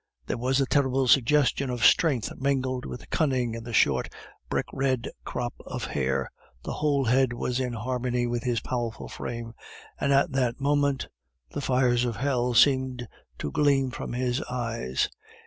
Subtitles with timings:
[0.25, 4.09] There was a terrible suggestion of strength mingled with cunning in the short,
[4.49, 6.31] brick red crop of hair,
[6.63, 9.53] the whole head was in harmony with his powerful frame,
[9.99, 11.07] and at that moment
[11.51, 15.07] the fires of hell seemed to gleam from his eyes.